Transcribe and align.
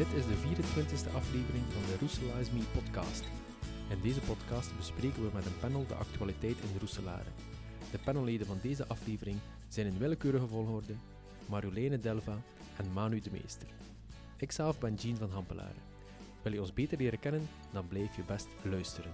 Dit 0.00 0.12
is 0.12 0.26
de 0.26 0.36
24e 0.36 1.14
aflevering 1.14 1.64
van 1.68 1.82
de 1.82 1.96
Roeselaars 2.00 2.50
Me 2.50 2.60
podcast. 2.72 3.24
In 3.88 4.00
deze 4.02 4.20
podcast 4.20 4.76
bespreken 4.76 5.22
we 5.22 5.30
met 5.34 5.46
een 5.46 5.58
panel 5.60 5.86
de 5.86 5.94
actualiteit 5.94 6.56
in 6.56 6.72
de 6.72 6.78
Roeselare. 6.78 7.30
De 7.90 7.98
panelleden 7.98 8.46
van 8.46 8.58
deze 8.62 8.86
aflevering 8.86 9.38
zijn 9.68 9.86
in 9.86 9.98
willekeurige 9.98 10.46
volgorde 10.46 10.94
Marjoleine 11.46 11.98
Delva 11.98 12.36
en 12.76 12.92
Manu 12.92 13.20
de 13.20 13.30
Meester. 13.30 13.68
Ikzelf 14.36 14.78
ben 14.78 14.94
Jean 14.94 15.16
van 15.16 15.30
Hampelaren. 15.30 15.82
Wil 16.42 16.52
je 16.52 16.60
ons 16.60 16.72
beter 16.72 16.98
leren 16.98 17.20
kennen, 17.20 17.48
dan 17.72 17.88
blijf 17.88 18.16
je 18.16 18.22
best 18.22 18.48
luisteren. 18.62 19.12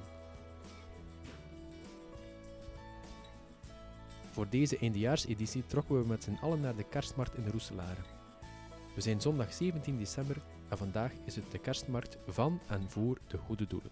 Voor 4.30 4.46
deze 4.48 4.78
eindejaarseditie 4.78 5.66
trokken 5.66 6.00
we 6.00 6.08
met 6.08 6.24
z'n 6.24 6.38
allen 6.40 6.60
naar 6.60 6.76
de 6.76 6.88
kerstmarkt 6.88 7.36
in 7.36 7.44
de 7.44 7.50
Roeselare. 7.50 8.15
We 8.96 9.02
zijn 9.02 9.20
zondag 9.20 9.52
17 9.52 9.98
december 9.98 10.36
en 10.68 10.78
vandaag 10.78 11.12
is 11.24 11.36
het 11.36 11.50
de 11.50 11.58
kerstmarkt 11.58 12.18
van 12.26 12.60
en 12.66 12.84
voor 12.88 13.18
de 13.26 13.38
goede 13.38 13.66
doelen. 13.66 13.90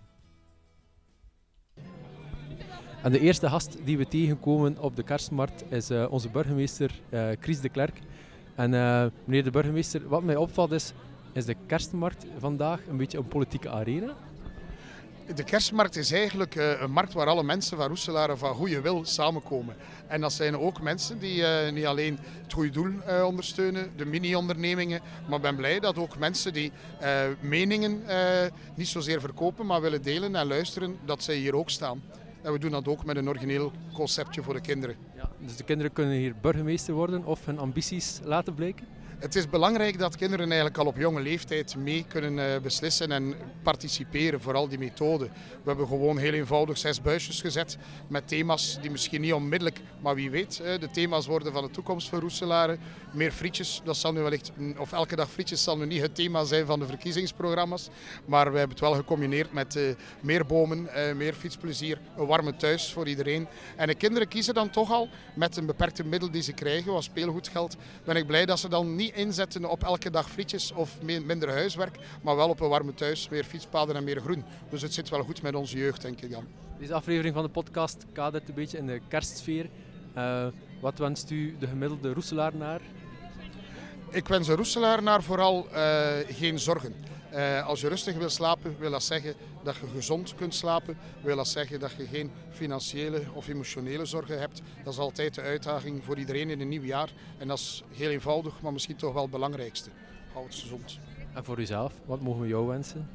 En 3.02 3.12
de 3.12 3.20
eerste 3.20 3.48
gast 3.48 3.78
die 3.84 3.98
we 3.98 4.08
tegenkomen 4.08 4.78
op 4.78 4.96
de 4.96 5.02
kerstmarkt 5.02 5.64
is 5.72 5.90
uh, 5.90 6.06
onze 6.10 6.28
burgemeester 6.28 7.00
uh, 7.10 7.28
Chris 7.40 7.60
de 7.60 7.68
Klerk. 7.68 8.00
En 8.54 8.72
uh, 8.72 9.06
meneer 9.24 9.44
de 9.44 9.50
burgemeester, 9.50 10.08
wat 10.08 10.22
mij 10.22 10.36
opvalt 10.36 10.72
is, 10.72 10.92
is 11.32 11.44
de 11.44 11.56
kerstmarkt 11.66 12.26
vandaag 12.38 12.86
een 12.86 12.96
beetje 12.96 13.18
een 13.18 13.28
politieke 13.28 13.70
arena? 13.70 14.16
De 15.32 15.44
kerstmarkt 15.44 15.96
is 15.96 16.12
eigenlijk 16.12 16.54
uh, 16.54 16.80
een 16.80 16.90
markt 16.90 17.12
waar 17.12 17.26
alle 17.26 17.42
mensen 17.42 17.76
van 17.76 17.86
Roeselare 17.86 18.36
van 18.36 18.54
goede 18.54 18.80
wil 18.80 19.04
samenkomen. 19.04 19.76
En 20.06 20.20
dat 20.20 20.32
zijn 20.32 20.58
ook 20.58 20.80
mensen 20.80 21.18
die 21.18 21.40
uh, 21.40 21.70
niet 21.72 21.84
alleen 21.84 22.18
het 22.42 22.52
goede 22.52 22.70
doel 22.70 22.92
uh, 23.08 23.24
ondersteunen, 23.24 23.90
de 23.96 24.04
mini-ondernemingen, 24.04 25.00
maar 25.28 25.40
ben 25.40 25.56
blij 25.56 25.80
dat 25.80 25.98
ook 25.98 26.18
mensen 26.18 26.52
die 26.52 26.72
meningen 27.40 28.02
niet 28.74 28.88
zozeer 28.88 29.20
verkopen, 29.20 29.66
maar 29.66 29.80
willen 29.80 30.02
delen 30.02 30.36
en 30.36 30.46
luisteren, 30.46 30.96
dat 31.04 31.22
zij 31.22 31.36
hier 31.36 31.56
ook 31.56 31.70
staan. 31.70 32.02
En 32.42 32.52
we 32.52 32.58
doen 32.58 32.70
dat 32.70 32.88
ook 32.88 33.04
met 33.04 33.16
een 33.16 33.28
origineel 33.28 33.72
conceptje 33.92 34.42
voor 34.42 34.54
de 34.54 34.60
kinderen. 34.60 34.96
Ja, 35.16 35.30
dus 35.38 35.56
de 35.56 35.64
kinderen 35.64 35.92
kunnen 35.92 36.14
hier 36.14 36.34
burgemeester 36.40 36.94
worden 36.94 37.24
of 37.24 37.46
hun 37.46 37.58
ambities 37.58 38.20
laten 38.22 38.54
blijken? 38.54 38.86
Het 39.18 39.34
is 39.34 39.48
belangrijk 39.48 39.98
dat 39.98 40.16
kinderen 40.16 40.46
eigenlijk 40.46 40.78
al 40.78 40.86
op 40.86 40.96
jonge 40.96 41.20
leeftijd 41.20 41.76
mee 41.76 42.04
kunnen 42.08 42.62
beslissen 42.62 43.12
en 43.12 43.34
participeren, 43.62 44.40
vooral 44.40 44.68
die 44.68 44.78
methode. 44.78 45.24
We 45.24 45.68
hebben 45.68 45.86
gewoon 45.86 46.18
heel 46.18 46.32
eenvoudig 46.32 46.78
zes 46.78 47.02
buisjes 47.02 47.40
gezet 47.40 47.76
met 48.08 48.28
thema's 48.28 48.78
die 48.80 48.90
misschien 48.90 49.20
niet 49.20 49.32
onmiddellijk, 49.32 49.80
maar 50.00 50.14
wie 50.14 50.30
weet, 50.30 50.56
de 50.56 50.88
thema's 50.92 51.26
worden 51.26 51.52
van 51.52 51.62
de 51.62 51.70
toekomst 51.70 52.08
voor 52.08 52.18
Roeselaren. 52.18 52.78
Meer 53.12 53.32
frietjes, 53.32 53.80
dat 53.84 53.96
zal 53.96 54.12
nu 54.12 54.20
wellicht, 54.20 54.52
of 54.78 54.92
elke 54.92 55.16
dag 55.16 55.30
frietjes 55.30 55.62
zal 55.62 55.76
nu 55.76 55.86
niet 55.86 56.00
het 56.00 56.14
thema 56.14 56.44
zijn 56.44 56.66
van 56.66 56.78
de 56.78 56.86
verkiezingsprogramma's, 56.86 57.88
maar 58.24 58.52
we 58.52 58.58
hebben 58.58 58.76
het 58.76 58.86
wel 58.86 58.94
gecombineerd 58.94 59.52
met 59.52 59.78
meer 60.20 60.46
bomen, 60.46 60.88
meer 61.16 61.34
fietsplezier, 61.34 61.98
een 62.16 62.26
warme 62.26 62.56
thuis 62.56 62.92
voor 62.92 63.08
iedereen. 63.08 63.46
En 63.76 63.86
de 63.86 63.94
kinderen 63.94 64.28
kiezen 64.28 64.54
dan 64.54 64.70
toch 64.70 64.90
al 64.90 65.08
met 65.34 65.56
een 65.56 65.66
beperkte 65.66 66.04
middel 66.04 66.30
die 66.30 66.42
ze 66.42 66.52
krijgen, 66.52 66.92
wat 66.92 67.04
speelgoedgeld, 67.04 67.76
ben 68.04 68.16
ik 68.16 68.26
blij 68.26 68.46
dat 68.46 68.58
ze 68.58 68.68
dan 68.68 68.94
niet 68.94 69.03
inzetten 69.12 69.70
op 69.70 69.82
elke 69.84 70.10
dag 70.10 70.30
frietjes 70.30 70.72
of 70.72 71.02
minder 71.02 71.50
huiswerk, 71.50 71.98
maar 72.22 72.36
wel 72.36 72.48
op 72.48 72.60
een 72.60 72.68
warme 72.68 72.94
thuis, 72.94 73.28
meer 73.28 73.44
fietspaden 73.44 73.96
en 73.96 74.04
meer 74.04 74.20
groen. 74.20 74.44
Dus 74.70 74.82
het 74.82 74.94
zit 74.94 75.08
wel 75.08 75.22
goed 75.22 75.42
met 75.42 75.54
onze 75.54 75.78
jeugd, 75.78 76.02
denk 76.02 76.20
ik 76.20 76.30
dan. 76.30 76.46
Deze 76.78 76.94
aflevering 76.94 77.34
van 77.34 77.42
de 77.42 77.50
podcast 77.50 78.06
kadert 78.12 78.48
een 78.48 78.54
beetje 78.54 78.78
in 78.78 78.86
de 78.86 79.00
kerstsfeer. 79.08 79.70
Uh, 80.16 80.46
wat 80.80 80.98
wenst 80.98 81.30
u 81.30 81.56
de 81.58 81.66
gemiddelde 81.66 82.12
Roeselaar 82.12 82.56
naar? 82.56 82.80
Ik 84.10 84.28
wens 84.28 84.48
een 84.48 84.56
Roeselaar 84.56 85.02
naar 85.02 85.22
vooral 85.22 85.66
uh, 85.72 86.12
geen 86.28 86.58
zorgen. 86.58 86.94
Uh, 87.34 87.66
als 87.66 87.80
je 87.80 87.88
rustig 87.88 88.16
wil 88.16 88.28
slapen, 88.28 88.76
wil 88.78 88.90
dat 88.90 89.02
zeggen 89.02 89.34
dat 89.62 89.76
je 89.76 89.86
gezond 89.94 90.34
kunt 90.34 90.54
slapen. 90.54 90.96
Wil 91.22 91.36
dat 91.36 91.48
zeggen 91.48 91.80
dat 91.80 91.92
je 91.96 92.06
geen 92.06 92.30
financiële 92.50 93.22
of 93.32 93.48
emotionele 93.48 94.04
zorgen 94.04 94.38
hebt. 94.40 94.62
Dat 94.84 94.92
is 94.92 94.98
altijd 94.98 95.34
de 95.34 95.40
uitdaging 95.40 96.04
voor 96.04 96.18
iedereen 96.18 96.50
in 96.50 96.60
een 96.60 96.68
nieuw 96.68 96.82
jaar. 96.82 97.12
En 97.38 97.48
dat 97.48 97.58
is 97.58 97.82
heel 97.92 98.10
eenvoudig, 98.10 98.60
maar 98.60 98.72
misschien 98.72 98.96
toch 98.96 99.12
wel 99.12 99.22
het 99.22 99.30
belangrijkste. 99.30 99.90
Houd 100.32 100.44
het 100.44 100.54
gezond. 100.54 100.98
En 101.32 101.44
voor 101.44 101.58
uzelf, 101.58 101.92
wat 102.04 102.20
mogen 102.20 102.40
we 102.40 102.48
jou 102.48 102.66
wensen? 102.66 103.08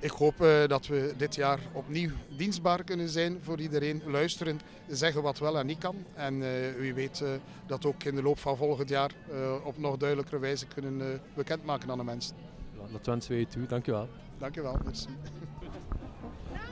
Ik 0.00 0.10
hoop 0.10 0.40
uh, 0.40 0.66
dat 0.66 0.86
we 0.86 1.14
dit 1.16 1.34
jaar 1.34 1.58
opnieuw 1.72 2.10
dienstbaar 2.36 2.84
kunnen 2.84 3.08
zijn 3.08 3.38
voor 3.42 3.60
iedereen. 3.60 4.02
Luisteren, 4.06 4.60
zeggen 4.88 5.22
wat 5.22 5.38
wel 5.38 5.58
en 5.58 5.66
niet 5.66 5.78
kan. 5.78 5.96
En 6.14 6.34
uh, 6.34 6.48
wie 6.78 6.94
weet 6.94 7.20
uh, 7.20 7.28
dat 7.66 7.86
ook 7.86 8.02
in 8.02 8.14
de 8.14 8.22
loop 8.22 8.38
van 8.38 8.56
volgend 8.56 8.88
jaar 8.88 9.10
op 9.64 9.78
nog 9.78 9.96
duidelijkere 9.96 10.38
wijze 10.38 10.66
kunnen 10.66 11.20
bekendmaken 11.34 11.90
aan 11.90 11.98
de 11.98 12.04
mensen. 12.04 12.55
Dat 12.92 13.06
wensen 13.06 13.30
wij 13.30 13.40
je 13.40 13.46
toe. 13.46 13.66
Dankjewel. 13.66 14.08
Dankjewel, 14.38 14.78
merci. 14.84 15.06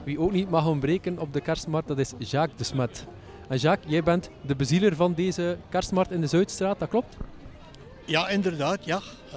Wie 0.03 0.19
ook 0.19 0.31
niet 0.31 0.49
mag 0.49 0.67
ontbreken 0.67 1.19
op 1.19 1.33
de 1.33 1.41
kerstmarkt, 1.41 1.87
dat 1.87 1.99
is 1.99 2.13
Jacques 2.17 2.57
de 2.57 2.63
Smet. 2.63 3.05
En 3.47 3.57
Jacques, 3.57 3.91
jij 3.91 4.03
bent 4.03 4.29
de 4.41 4.55
bezieler 4.55 4.95
van 4.95 5.13
deze 5.13 5.57
kerstmarkt 5.69 6.11
in 6.11 6.21
de 6.21 6.27
Zuidstraat, 6.27 6.79
dat 6.79 6.89
klopt? 6.89 7.17
Ja, 8.05 8.29
inderdaad, 8.29 8.85
ja. 8.85 9.01
Uh, 9.27 9.33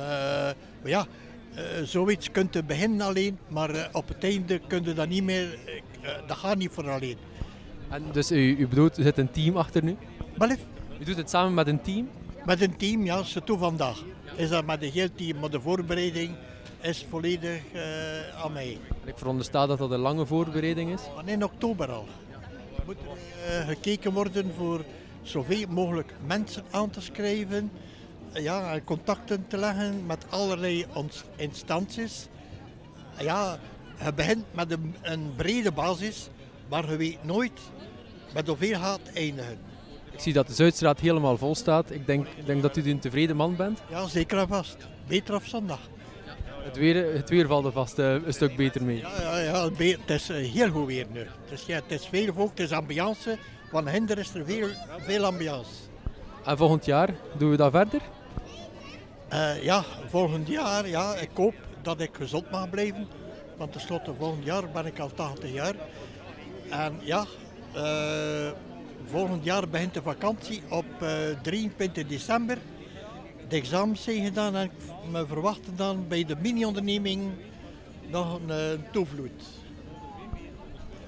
maar 0.82 0.90
ja, 0.90 1.06
uh, 1.54 1.62
zoiets 1.84 2.30
kunt 2.30 2.54
je 2.54 2.64
beginnen 2.64 3.06
alleen, 3.06 3.38
maar 3.48 3.74
uh, 3.74 3.84
op 3.92 4.08
het 4.08 4.24
einde 4.24 4.60
kun 4.66 4.84
je 4.84 4.92
dat 4.92 5.08
niet 5.08 5.24
meer, 5.24 5.58
dat 6.26 6.36
gaat 6.36 6.56
niet 6.56 6.70
voor 6.70 6.90
alleen. 6.90 7.16
En 7.88 8.02
dus 8.12 8.32
u, 8.32 8.56
u 8.56 8.68
bedoelt, 8.68 8.96
er 8.96 9.02
zit 9.02 9.18
een 9.18 9.30
team 9.30 9.56
achter 9.56 9.84
nu? 9.84 9.96
Wel 10.36 10.50
U 11.00 11.04
doet 11.04 11.16
het 11.16 11.30
samen 11.30 11.54
met 11.54 11.66
een 11.66 11.80
team? 11.80 12.08
Met 12.44 12.60
een 12.60 12.76
team, 12.76 13.04
ja, 13.04 13.22
ze 13.22 13.44
toe 13.44 13.58
vandaag. 13.58 14.02
Is 14.36 14.48
dat 14.48 14.66
met 14.66 14.82
een 14.82 14.90
heel 14.90 15.08
team, 15.14 15.38
maar 15.38 15.50
de 15.50 15.60
voorbereiding 15.60 16.34
is 16.80 17.06
volledig 17.10 17.60
uh, 17.74 18.42
aan 18.44 18.52
mij. 18.52 18.78
Ik 19.04 19.18
veronderstel 19.18 19.66
dat 19.66 19.78
dat 19.78 19.90
een 19.90 19.98
lange 19.98 20.26
voorbereiding 20.26 20.92
is? 20.92 21.00
Van 21.14 21.28
in 21.28 21.44
oktober 21.44 21.90
al. 21.90 22.06
Er 22.76 22.82
moet 22.86 22.96
uh, 22.96 23.66
gekeken 23.66 24.12
worden 24.12 24.52
voor 24.56 24.84
zoveel 25.22 25.66
mogelijk 25.68 26.12
mensen 26.26 26.64
aan 26.70 26.90
te 26.90 27.00
schrijven. 27.00 27.70
Ja, 28.32 28.72
en 28.72 28.84
contacten 28.84 29.46
te 29.48 29.56
leggen 29.56 30.06
met 30.06 30.24
allerlei 30.28 30.86
instanties. 31.36 32.26
Ja, 33.18 33.58
je 34.04 34.12
begint 34.12 34.44
met 34.54 34.70
een, 34.70 34.94
een 35.02 35.32
brede 35.36 35.72
basis, 35.72 36.28
maar 36.68 36.90
je 36.90 36.96
weet 36.96 37.24
nooit 37.24 37.60
met 38.34 38.46
hoeveel 38.46 38.78
gaat 38.78 39.00
eindigen. 39.14 39.58
Ik 40.10 40.20
zie 40.20 40.32
dat 40.32 40.46
de 40.46 40.54
Zuidstraat 40.54 41.00
helemaal 41.00 41.36
vol 41.36 41.54
staat. 41.54 41.90
Ik 41.90 42.06
denk, 42.06 42.26
denk 42.44 42.62
dat 42.62 42.76
u 42.76 42.90
een 42.90 42.98
tevreden 42.98 43.36
man 43.36 43.56
bent. 43.56 43.82
Ja, 43.90 44.06
zeker 44.06 44.38
en 44.38 44.48
vast. 44.48 44.76
Beter 45.06 45.34
op 45.34 45.44
zondag. 45.44 45.80
Het 46.68 46.76
weer, 46.76 47.14
het 47.14 47.28
weer 47.28 47.46
valt 47.46 47.64
er 47.64 47.72
vast 47.72 47.98
uh, 47.98 48.12
een 48.12 48.32
stuk 48.32 48.56
beter 48.56 48.84
mee. 48.84 48.98
Ja, 48.98 49.20
ja, 49.20 49.38
ja 49.38 49.70
het 49.70 50.10
is 50.10 50.30
uh, 50.30 50.52
heel 50.52 50.70
goed 50.70 50.86
weer 50.86 51.06
nu. 51.12 51.18
Het 51.18 51.50
is, 51.50 51.66
ja, 51.66 51.74
het 51.74 51.90
is 52.00 52.06
veel 52.06 52.32
volk, 52.32 52.50
het 52.50 52.60
is 52.60 52.72
ambiance. 52.72 53.38
Van 53.70 53.88
hinder 53.88 54.18
is 54.18 54.34
er 54.34 54.44
veel, 54.44 54.68
veel 54.98 55.24
ambiance. 55.24 55.70
En 56.44 56.56
volgend 56.56 56.84
jaar 56.84 57.14
doen 57.38 57.50
we 57.50 57.56
dat 57.56 57.70
verder? 57.70 58.00
Uh, 59.32 59.62
ja, 59.62 59.84
volgend 60.08 60.48
jaar, 60.48 60.88
ja, 60.88 61.14
ik 61.14 61.30
hoop 61.34 61.54
dat 61.82 62.00
ik 62.00 62.10
gezond 62.12 62.50
mag 62.50 62.70
blijven. 62.70 63.08
Want 63.56 63.72
tenslotte 63.72 64.14
volgend 64.18 64.44
jaar 64.44 64.70
ben 64.70 64.86
ik 64.86 64.98
al 64.98 65.10
80 65.14 65.52
jaar. 65.52 65.74
En 66.70 67.00
ja, 67.02 67.24
volgend 69.10 69.44
jaar 69.44 69.68
begint 69.68 69.94
de 69.94 70.02
vakantie 70.02 70.62
op 70.68 70.86
23 71.42 72.06
december 72.06 72.58
de 73.48 73.56
examens 73.56 74.02
zijn 74.02 74.24
gedaan 74.24 74.54
en 74.54 74.70
we 75.12 75.26
verwachten 75.26 75.76
dan 75.76 76.04
bij 76.08 76.24
de 76.24 76.36
mini-onderneming 76.40 77.30
nog 78.06 78.34
een, 78.34 78.48
een 78.48 78.84
toevloed. 78.92 79.42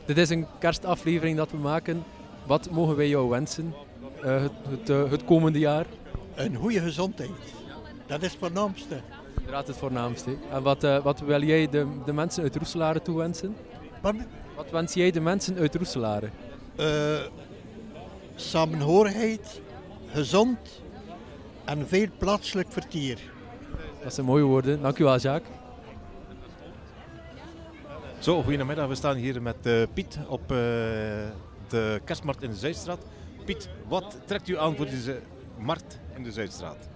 Dit 0.04 0.18
is 0.18 0.30
een 0.30 0.46
kerstaflevering 0.58 1.36
dat 1.36 1.50
we 1.50 1.56
maken. 1.56 2.04
Wat 2.46 2.70
mogen 2.70 2.96
wij 2.96 3.08
jou 3.08 3.28
wensen 3.28 3.74
uh, 4.24 4.42
het, 4.42 4.52
het, 4.68 4.90
uh, 4.90 5.10
het, 5.10 5.24
komende 5.24 5.58
jaar? 5.58 5.86
Een 6.34 6.54
goede 6.54 6.80
gezondheid. 6.80 7.30
Dat 8.06 8.22
is 8.22 8.30
het 8.30 8.40
voornaamste. 8.40 9.00
Inderdaad 9.36 9.66
het 9.66 9.76
voornaamste. 9.76 10.36
En 10.50 10.62
wat, 10.62 10.84
uh, 10.84 11.02
wat 11.02 11.20
wil 11.20 11.42
jij 11.42 11.68
de, 11.68 11.86
de 12.04 12.12
mensen 12.12 12.42
uit 12.42 12.56
Roeselare 12.56 13.02
toewensen? 13.02 13.56
Pardon? 14.00 14.24
Wat 14.56 14.70
wens 14.70 14.94
jij 14.94 15.10
de 15.10 15.20
mensen 15.20 15.56
uit 15.56 15.74
Roeselare? 15.74 16.28
samenhorigheid, 18.34 19.60
gezond 20.12 20.80
en 21.70 21.88
veel 21.88 22.06
plaatselijk 22.18 22.72
vertier. 22.72 23.18
Dat 24.02 24.14
zijn 24.14 24.26
mooie 24.26 24.42
woorden. 24.42 24.82
Dank 24.82 24.98
u 24.98 25.04
wel, 25.04 25.18
Jacques. 25.18 25.56
Zo, 28.18 28.42
goedemiddag. 28.42 28.88
We 28.88 28.94
staan 28.94 29.16
hier 29.16 29.42
met 29.42 29.56
uh, 29.62 29.82
Piet 29.94 30.18
op 30.28 30.40
uh, 30.40 30.56
de 31.68 32.00
kerstmarkt 32.04 32.42
in 32.42 32.50
de 32.50 32.56
Zuidstraat. 32.56 32.98
Piet, 33.44 33.68
wat 33.88 34.18
trekt 34.24 34.48
u 34.48 34.58
aan 34.58 34.76
voor 34.76 34.86
deze 34.86 35.20
markt 35.58 35.98
in 36.16 36.22
de 36.22 36.32
Zuidstraat? 36.32 36.88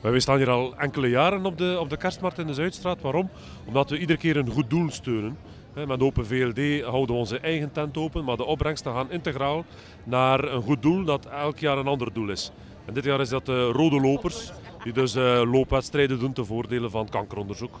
Wij 0.00 0.20
staan 0.20 0.36
hier 0.36 0.50
al 0.50 0.76
enkele 0.76 1.08
jaren 1.08 1.46
op 1.46 1.58
de, 1.58 1.76
op 1.80 1.90
de 1.90 1.96
kerstmarkt 1.96 2.38
in 2.38 2.46
de 2.46 2.54
Zuidstraat. 2.54 3.00
Waarom? 3.00 3.30
Omdat 3.66 3.90
we 3.90 3.98
iedere 3.98 4.18
keer 4.18 4.36
een 4.36 4.50
goed 4.50 4.70
doel 4.70 4.90
steunen. 4.90 5.38
Met 5.86 6.00
Open 6.00 6.26
VLD 6.26 6.82
houden 6.82 7.14
we 7.14 7.20
onze 7.20 7.38
eigen 7.38 7.72
tent 7.72 7.96
open, 7.96 8.24
maar 8.24 8.36
de 8.36 8.44
opbrengsten 8.44 8.92
gaan 8.92 9.10
integraal 9.10 9.64
naar 10.04 10.44
een 10.44 10.62
goed 10.62 10.82
doel 10.82 11.04
dat 11.04 11.26
elk 11.26 11.58
jaar 11.58 11.78
een 11.78 11.86
ander 11.86 12.12
doel 12.12 12.28
is. 12.28 12.52
En 12.84 12.94
dit 12.94 13.04
jaar 13.04 13.20
is 13.20 13.28
dat 13.28 13.46
de 13.46 13.64
Rode 13.64 14.00
Lopers, 14.00 14.52
die 14.82 14.92
dus 14.92 15.16
uh, 15.16 15.42
loopwedstrijden 15.52 16.18
doen 16.18 16.32
ten 16.32 16.46
voordele 16.46 16.90
van 16.90 17.08
kankeronderzoek. 17.08 17.80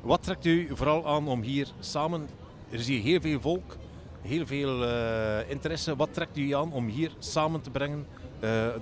Wat 0.00 0.22
trekt 0.22 0.46
u 0.46 0.68
vooral 0.72 1.06
aan 1.06 1.28
om 1.28 1.42
hier 1.42 1.68
samen, 1.80 2.28
er 2.70 2.78
is 2.78 2.86
hier 2.86 3.02
heel 3.02 3.20
veel 3.20 3.40
volk, 3.40 3.76
heel 4.22 4.46
veel 4.46 4.82
uh, 4.82 5.50
interesse. 5.50 5.96
Wat 5.96 6.14
trekt 6.14 6.38
u 6.38 6.54
aan 6.54 6.72
om 6.72 6.86
hier 6.86 7.10
samen 7.18 7.60
te 7.60 7.70
brengen, 7.70 8.06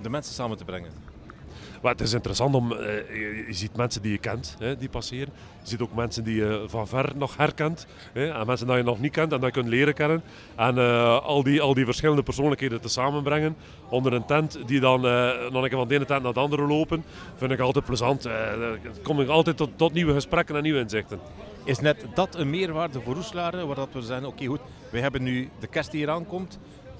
de 0.01 0.09
mensen 0.09 0.33
samen 0.33 0.57
te 0.57 0.65
brengen? 0.65 1.08
Maar 1.81 1.91
het 1.91 2.01
is 2.01 2.13
interessant 2.13 2.55
om, 2.55 2.71
uh, 2.71 2.77
je, 2.77 3.45
ziet 3.49 3.75
mensen 3.75 4.01
die 4.01 4.11
je 4.11 4.17
kent, 4.17 4.55
hè, 4.59 4.77
die 4.77 4.89
passeren. 4.89 5.33
Je 5.61 5.69
ziet 5.69 5.81
ook 5.81 5.93
mensen 5.93 6.23
die 6.23 6.35
je 6.35 6.63
van 6.67 6.87
ver 6.87 7.11
nog 7.15 7.37
herkent. 7.37 7.87
Hè, 8.13 8.31
en 8.31 8.45
mensen 8.45 8.67
die 8.67 8.75
je 8.75 8.83
nog 8.83 8.99
niet 8.99 9.11
kent 9.11 9.31
en 9.31 9.39
dat 9.39 9.53
je 9.53 9.61
kunt 9.61 9.73
leren 9.73 9.93
kennen. 9.93 10.23
En 10.55 10.75
uh, 10.75 11.19
al, 11.19 11.43
die, 11.43 11.61
al 11.61 11.73
die 11.73 11.85
verschillende 11.85 12.23
persoonlijkheden 12.23 12.81
te 12.81 12.89
samenbrengen 12.89 13.55
onder 13.89 14.13
een 14.13 14.25
tent 14.25 14.59
die 14.65 14.79
dan 14.79 15.05
uh, 15.05 15.11
nog 15.51 15.63
een 15.63 15.69
keer 15.69 15.77
van 15.77 15.87
de 15.87 15.95
ene 15.95 16.05
tent 16.05 16.23
naar 16.23 16.33
de 16.33 16.39
andere 16.39 16.67
lopen, 16.67 17.03
vind 17.35 17.51
ik 17.51 17.59
altijd 17.59 17.85
plezant. 17.85 18.27
kom 19.03 19.29
altijd 19.29 19.57
tot, 19.57 19.69
tot, 19.75 19.93
nieuwe 19.93 20.13
gesprekken 20.13 20.55
en 20.55 20.63
nieuwe 20.63 20.79
inzichten. 20.79 21.19
Is 21.63 21.79
net 21.79 22.05
dat 22.13 22.35
een 22.35 22.49
meerwaarde 22.49 23.01
voor 23.01 23.13
Roeselaren, 23.13 23.67
waar 23.67 23.75
dat 23.75 23.89
we 23.91 24.01
zeggen, 24.01 24.27
oké 24.27 24.45
goed, 24.45 24.59
we 24.91 24.99
hebben 24.99 25.23
nu 25.23 25.49
de 25.59 25.67
kerst 25.67 25.91
die 25.91 25.99
hier 25.99 26.09
aankomt, 26.09 26.59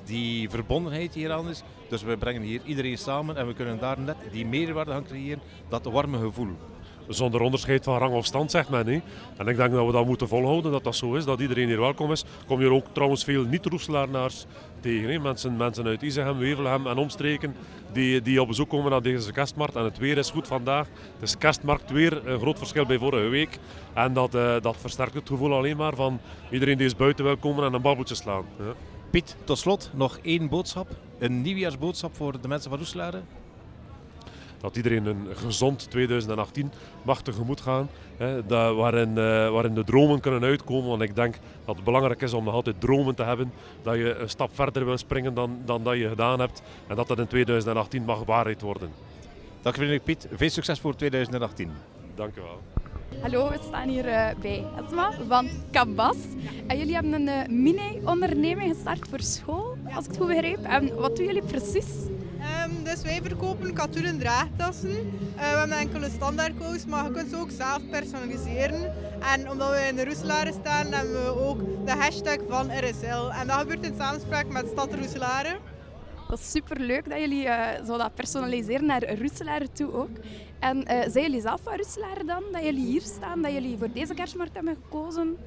die 0.10 0.50
verbondenheid 0.50 1.14
hier 1.14 1.32
aan 1.32 1.50
is. 1.50 1.64
Dus 1.90 2.04
we 2.04 2.18
brengen 2.18 2.42
hier 2.42 2.62
iedereen 2.66 2.98
samen 2.98 3.38
en 3.38 3.48
we 3.48 3.54
kunnen 3.54 3.80
daar 3.80 4.00
net 4.00 4.18
die 4.32 4.46
meerwaarde 4.46 4.92
gaan 4.92 5.06
creëren, 5.06 5.42
dat 5.70 5.86
warme 5.86 6.20
gevoel. 6.20 6.56
Zonder 7.08 7.42
onderscheid 7.42 7.84
van 7.84 7.98
rang 7.98 8.14
of 8.14 8.26
stand, 8.26 8.52
zegt 8.52 8.70
men. 8.70 8.88
Hè. 8.88 9.02
En 9.38 9.48
ik 9.48 9.58
denk 9.58 9.72
dat 9.72 9.86
we 9.86 9.92
dat 9.92 10.06
moeten 10.06 10.28
volhouden, 10.28 10.72
dat 10.72 10.84
dat 10.84 10.96
zo 10.96 11.14
is, 11.14 11.26
dat 11.26 11.40
iedereen 11.40 11.68
hier 11.68 11.80
welkom 11.80 12.12
is. 12.12 12.24
Kom 12.48 12.60
hier 12.60 12.72
ook 12.72 12.86
trouwens 12.92 13.24
veel 13.24 13.44
niet-Roeselaarnaars 13.44 14.46
tegen. 14.80 15.22
Mensen, 15.22 15.58
mensen 15.58 15.86
uit 15.86 16.02
Izegem, 16.02 16.38
Wevelgem 16.38 16.88
en 16.88 16.98
omstreken 16.98 17.56
die, 17.92 18.22
die 18.22 18.42
op 18.42 18.48
bezoek 18.48 18.70
komen 18.70 18.92
naar 18.92 19.02
deze 19.02 19.32
kerstmarkt. 19.32 19.76
En 19.76 19.84
het 19.84 19.98
weer 19.98 20.18
is 20.18 20.30
goed 20.30 20.48
vandaag. 20.48 20.88
Het 21.14 21.22
is 21.22 21.38
kerstmarkt 21.38 21.92
weer, 21.92 22.28
een 22.28 22.40
groot 22.40 22.58
verschil 22.58 22.86
bij 22.86 22.98
vorige 22.98 23.28
week. 23.28 23.60
En 23.94 24.14
dat, 24.14 24.36
uh, 24.36 24.56
dat 24.62 24.78
versterkt 24.78 25.14
het 25.14 25.28
gevoel 25.28 25.54
alleen 25.54 25.78
maar 25.78 25.96
van 25.96 26.20
iedereen 26.52 26.78
die 26.78 26.86
eens 26.86 26.96
buiten 26.96 27.26
wil 27.26 27.38
komen 27.38 27.66
en 27.66 27.74
een 27.74 27.82
babbeltje 27.82 28.16
slaan. 28.16 28.46
Piet, 29.10 29.36
tot 29.44 29.58
slot 29.58 29.90
nog 29.94 30.20
één 30.22 30.50
boodschap. 30.50 30.88
Een 31.20 31.42
nieuwjaarsboodschap 31.42 32.16
voor 32.16 32.42
de 32.42 32.48
mensen 32.48 32.70
van 32.70 32.80
Roeselare. 32.80 33.22
Dat 34.62 34.76
iedereen 34.76 35.06
een 35.06 35.28
gezond 35.34 35.90
2018 35.90 36.72
mag 37.02 37.22
tegemoet 37.22 37.62
gaan. 37.62 37.90
Hè, 38.18 38.46
dat, 38.46 38.76
waarin, 38.76 39.10
uh, 39.10 39.16
waarin 39.50 39.74
de 39.74 39.84
dromen 39.84 40.20
kunnen 40.20 40.44
uitkomen. 40.44 40.90
Want 40.90 41.02
ik 41.02 41.16
denk 41.16 41.36
dat 41.66 41.76
het 41.76 41.86
belangrijk 41.86 42.22
is 42.22 42.34
om 42.34 42.44
nog 42.44 42.54
altijd 42.54 42.82
dromen 42.82 43.16
te 43.16 43.24
hebben. 43.24 43.52
Dat 43.82 43.96
je 43.96 44.16
een 44.16 44.30
stap 44.30 44.56
verder 44.56 44.86
wil 44.86 44.98
springen 44.98 45.34
dan, 45.34 45.58
dan 45.66 45.84
dat 45.84 45.98
je 45.98 46.10
gedaan 46.10 46.40
hebt. 46.40 46.62
En 46.88 46.96
dat 46.96 47.08
dat 47.08 47.20
in 47.20 47.28
2018 47.28 48.04
mag 48.04 48.24
waarheid 48.26 48.62
worden. 48.62 48.92
Dank 49.62 49.78
u 49.78 50.00
Piet. 50.00 50.28
Veel 50.32 50.50
succes 50.50 50.80
voor 50.80 50.96
2018. 50.96 51.72
Dank 52.16 52.36
u 52.36 52.42
wel. 52.42 52.79
Hallo, 53.18 53.50
we 53.50 53.58
staan 53.68 53.90
hier 53.90 54.06
uh, 54.06 54.30
bij 54.42 54.66
Esma 54.86 55.12
van 55.28 55.50
Kabas. 55.72 56.16
En 56.68 56.78
jullie 56.78 56.94
hebben 56.94 57.14
een 57.14 57.28
uh, 57.28 57.48
mini-onderneming 57.48 58.74
gestart 58.74 59.08
voor 59.10 59.20
school, 59.20 59.78
als 59.96 60.06
ik 60.06 60.12
het 60.12 60.20
goed 60.20 60.28
begrijp. 60.28 60.64
En 60.64 60.96
wat 60.96 61.16
doen 61.16 61.26
jullie 61.26 61.44
precies? 61.44 61.88
Um, 62.66 62.84
dus 62.84 63.02
wij 63.02 63.20
verkopen 63.24 63.74
katoenen 63.74 64.20
draagtassen. 64.20 64.90
Uh, 64.90 65.36
we 65.36 65.44
hebben 65.44 65.78
enkele 65.78 66.10
standaardkous, 66.10 66.86
maar 66.86 67.06
je 67.06 67.12
kunt 67.12 67.30
ze 67.30 67.38
ook 67.38 67.52
zelf 67.52 67.90
personaliseren. 67.90 68.94
En 69.34 69.50
omdat 69.50 69.70
we 69.70 69.86
in 69.90 69.96
de 69.96 70.06
Roeselare 70.06 70.52
staan, 70.52 70.92
hebben 70.92 71.24
we 71.24 71.40
ook 71.40 71.86
de 71.86 71.92
hashtag 71.92 72.38
van 72.50 72.72
RSL. 72.80 73.32
En 73.42 73.48
dat 73.48 73.58
gebeurt 73.58 73.86
in 73.86 73.96
samenspraak 73.98 74.48
met 74.48 74.68
Stad 74.68 74.94
Roeselare. 74.94 75.58
Dat 76.30 76.40
is 76.40 76.52
super 76.52 76.80
leuk 76.80 77.10
dat 77.10 77.20
jullie 77.20 77.46
uh, 77.46 77.70
zo 77.86 77.98
dat 77.98 78.16
personaliseren 78.16 78.86
naar 78.86 79.18
Roeselare 79.18 79.72
toe 79.72 79.94
ook. 79.94 80.10
En 80.60 80.78
uh, 80.78 80.86
zijn 80.86 81.24
jullie 81.24 81.42
zelf 81.42 81.62
van 81.64 81.76
Roeselare 81.76 82.24
dan? 82.26 82.44
Dat 82.52 82.64
jullie 82.64 82.86
hier 82.86 83.02
staan, 83.02 83.42
dat 83.42 83.52
jullie 83.52 83.78
voor 83.78 83.92
deze 83.92 84.14
kerstmarkt 84.14 84.54
hebben 84.54 84.78
gekozen? 84.84 85.38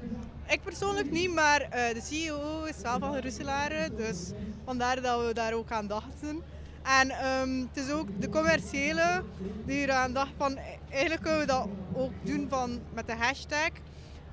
Ik 0.47 0.61
persoonlijk 0.61 1.11
niet, 1.11 1.33
maar 1.33 1.61
uh, 1.61 1.69
de 1.69 2.01
CEO 2.01 2.63
is 2.63 2.81
wel 2.81 2.99
van 2.99 3.17
Roeselare. 3.17 3.89
Dus 3.95 4.31
vandaar 4.65 5.01
dat 5.01 5.27
we 5.27 5.33
daar 5.33 5.53
ook 5.53 5.71
aan 5.71 5.87
dachten. 5.87 6.41
En 6.83 7.11
um, 7.41 7.69
het 7.73 7.85
is 7.85 7.91
ook 7.91 8.07
de 8.19 8.29
commerciële 8.29 9.23
die 9.65 9.77
eraan 9.77 10.13
dacht 10.13 10.31
van 10.37 10.57
eigenlijk 10.89 11.21
kunnen 11.21 11.39
we 11.39 11.45
dat 11.45 11.67
ook 11.95 12.11
doen 12.23 12.45
van, 12.49 12.79
met 12.93 13.07
de 13.07 13.15
hashtag 13.15 13.69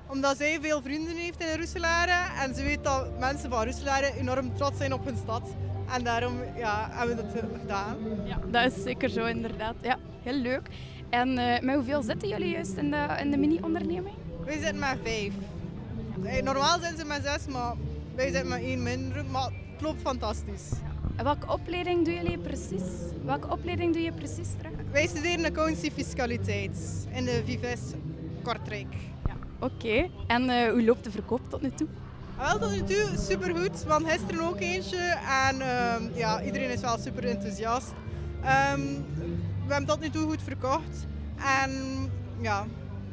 omdat 0.07 0.37
zij 0.37 0.57
veel 0.61 0.81
vrienden 0.81 1.15
heeft 1.15 1.41
in 1.41 1.57
Roeselare 1.57 2.41
en 2.41 2.55
ze 2.55 2.63
weet 2.63 2.83
dat 2.83 3.19
mensen 3.19 3.49
van 3.49 3.63
Roeselare 3.63 4.13
enorm 4.17 4.55
trots 4.55 4.77
zijn 4.77 4.93
op 4.93 5.05
hun 5.05 5.17
stad. 5.17 5.41
En 5.91 6.03
daarom 6.03 6.33
ja, 6.57 6.87
hebben 6.91 7.15
we 7.15 7.21
dat 7.21 7.43
gedaan. 7.61 7.97
Ja, 8.25 8.39
dat 8.51 8.71
is 8.71 8.83
zeker 8.83 9.09
zo 9.09 9.25
inderdaad. 9.25 9.75
Ja, 9.81 9.97
heel 10.23 10.33
leuk. 10.33 10.69
En 11.09 11.29
uh, 11.29 11.59
met 11.59 11.75
hoeveel 11.75 12.01
zitten 12.01 12.27
jullie 12.29 12.49
juist 12.49 12.77
in 12.77 12.91
de, 12.91 13.07
in 13.19 13.31
de 13.31 13.37
mini-onderneming? 13.37 14.15
Wij 14.45 14.53
zitten 14.59 14.79
met 14.79 14.97
vijf. 15.03 15.33
Normaal 16.43 16.79
zijn 16.79 16.97
ze 16.97 17.05
met 17.05 17.23
zes, 17.23 17.47
maar 17.47 17.73
wij 18.15 18.25
zitten 18.31 18.47
met 18.47 18.61
één 18.61 18.83
minder. 18.83 19.25
Maar 19.25 19.49
het 19.71 19.81
loopt 19.81 20.01
fantastisch. 20.01 20.71
En 21.15 21.23
welke 21.23 21.51
opleiding 21.51 22.05
doe 22.05 22.13
jullie 22.13 22.37
precies? 22.37 22.83
Welke 23.25 23.49
opleiding 23.49 23.93
doe 23.93 24.01
je 24.01 24.11
precies 24.11 24.49
terug? 24.57 24.71
Wij 24.91 25.07
studeren 25.07 25.45
accountancy 25.45 25.91
fiscaliteit 25.91 27.07
in 27.11 27.25
de 27.25 27.41
Vives 27.45 27.81
Kortrijk. 28.43 28.93
Ja, 29.25 29.33
Oké. 29.59 29.73
Okay. 29.73 30.11
En 30.27 30.43
uh, 30.49 30.71
hoe 30.71 30.83
loopt 30.83 31.03
de 31.03 31.11
verkoop 31.11 31.49
tot 31.49 31.61
nu 31.61 31.71
toe? 31.71 31.87
Wel 32.41 32.59
tot 32.59 32.71
nu 32.71 32.83
toe 32.83 33.09
supergoed, 33.17 33.83
want 33.83 34.09
gisteren 34.09 34.47
ook 34.47 34.59
eentje 34.59 34.97
en 35.47 35.55
uh, 35.59 36.17
ja, 36.17 36.43
iedereen 36.43 36.69
is 36.69 36.81
wel 36.81 36.97
super 36.97 37.23
enthousiast. 37.23 37.93
Um, 38.73 39.05
we 39.67 39.73
hebben 39.73 39.85
tot 39.85 39.99
nu 39.99 40.09
toe 40.09 40.27
goed 40.27 40.43
verkocht 40.43 41.07
en 41.61 41.71
ja, 42.39 42.65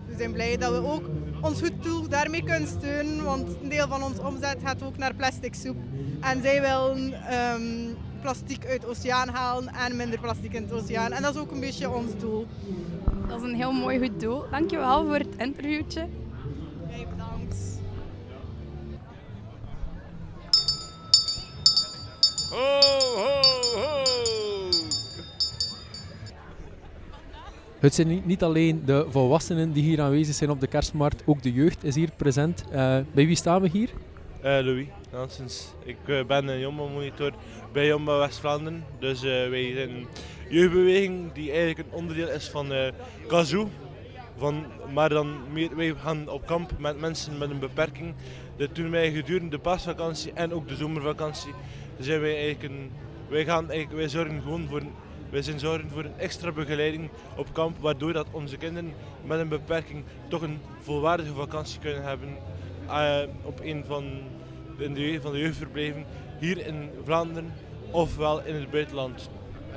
we 0.06 0.14
zijn 0.16 0.32
blij 0.32 0.56
dat 0.56 0.70
we 0.70 0.86
ook 0.86 1.02
ons 1.40 1.60
goed 1.60 1.82
doel 1.82 2.08
daarmee 2.08 2.42
kunnen 2.42 2.68
steunen, 2.68 3.24
want 3.24 3.48
een 3.62 3.68
deel 3.68 3.88
van 3.88 4.02
ons 4.02 4.18
omzet 4.18 4.56
gaat 4.64 4.82
ook 4.82 4.96
naar 4.96 5.14
plastic 5.14 5.54
soep. 5.54 5.76
En 6.20 6.42
zij 6.42 6.60
willen 6.60 7.14
um, 7.34 7.96
plastic 8.20 8.66
uit 8.66 8.80
de 8.80 8.86
oceaan 8.86 9.28
halen 9.28 9.68
en 9.74 9.96
minder 9.96 10.20
plastic 10.20 10.52
in 10.52 10.62
het 10.62 10.72
oceaan. 10.72 11.12
En 11.12 11.22
dat 11.22 11.34
is 11.34 11.40
ook 11.40 11.50
een 11.50 11.60
beetje 11.60 11.90
ons 11.90 12.18
doel. 12.18 12.46
Dat 13.28 13.38
is 13.42 13.48
een 13.48 13.56
heel 13.56 13.72
mooi 13.72 13.98
goed 13.98 14.20
doel. 14.20 14.44
Dankjewel 14.50 15.04
voor 15.04 15.18
het 15.18 15.36
interviewtje. 15.36 16.06
Jij 16.88 17.06
Ho, 22.50 22.56
ho, 22.56 23.40
ho! 23.74 24.04
Het 27.78 27.94
zijn 27.94 28.08
niet, 28.08 28.26
niet 28.26 28.42
alleen 28.42 28.82
de 28.84 29.06
volwassenen 29.08 29.72
die 29.72 29.82
hier 29.82 30.00
aanwezig 30.00 30.34
zijn 30.34 30.50
op 30.50 30.60
de 30.60 30.66
kerstmarkt, 30.66 31.22
ook 31.26 31.42
de 31.42 31.52
jeugd 31.52 31.84
is 31.84 31.94
hier 31.94 32.10
present. 32.16 32.64
Uh, 32.66 32.98
bij 33.12 33.26
wie 33.26 33.36
staan 33.36 33.62
we 33.62 33.68
hier? 33.68 33.88
Uh, 33.88 34.42
Louis 34.42 34.86
Nansens. 35.12 35.74
Ik 35.84 35.96
uh, 36.06 36.24
ben 36.24 36.48
een 36.48 36.60
Jomba-monitor 36.60 37.32
bij 37.72 37.86
Jomba 37.86 38.18
West-Vlaanderen. 38.18 38.84
Dus 38.98 39.22
wij 39.22 39.72
zijn 39.74 39.90
een 39.90 40.06
jeugdbeweging 40.48 41.32
die 41.32 41.50
eigenlijk 41.50 41.78
een 41.78 41.98
onderdeel 41.98 42.28
is 42.28 42.48
van 42.48 42.72
uh, 42.72 42.88
Kazoo. 43.26 43.68
Van, 44.36 44.64
maar 44.94 45.08
dan 45.08 45.36
meer, 45.52 45.76
wij 45.76 45.94
gaan 46.02 46.28
op 46.28 46.46
kamp 46.46 46.78
met 46.78 47.00
mensen 47.00 47.38
met 47.38 47.50
een 47.50 47.58
beperking. 47.58 48.14
Dat 48.56 48.74
doen 48.74 48.90
wij 48.90 49.12
gedurende 49.12 49.50
de 49.56 49.62
paasvakantie 49.62 50.32
en 50.32 50.52
ook 50.52 50.68
de 50.68 50.76
zomervakantie 50.76 51.52
zijn 51.98 52.20
wij 52.20 52.36
eigenlijk 52.36 52.74
een, 52.74 52.90
wij 53.28 53.44
gaan 53.44 53.70
eigenlijk, 53.70 54.00
wij 54.00 54.08
zorgen 54.08 54.42
gewoon 54.42 54.66
voor, 54.68 54.82
wij 55.30 55.42
zijn 55.42 55.58
zorgen 55.58 55.90
voor 55.90 56.04
een 56.04 56.18
extra 56.18 56.52
begeleiding 56.52 57.10
op 57.36 57.52
kamp, 57.52 57.78
waardoor 57.78 58.12
dat 58.12 58.26
onze 58.30 58.56
kinderen 58.56 58.92
met 59.24 59.38
een 59.40 59.48
beperking 59.48 60.04
toch 60.28 60.42
een 60.42 60.58
volwaardige 60.80 61.32
vakantie 61.32 61.80
kunnen 61.80 62.02
hebben 62.02 62.28
uh, 62.86 63.18
op 63.42 63.60
een 63.62 63.84
van 63.86 64.04
de, 64.78 64.92
de, 64.92 65.18
van 65.20 65.32
de 65.32 65.38
jeugdverblijven 65.38 66.04
hier 66.38 66.66
in 66.66 66.90
Vlaanderen 67.04 67.52
ofwel 67.90 68.44
in 68.44 68.54
het 68.54 68.70
buitenland. 68.70 69.30